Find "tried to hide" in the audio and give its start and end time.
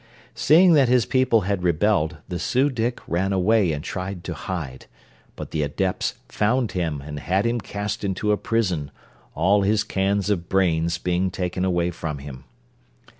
3.83-4.87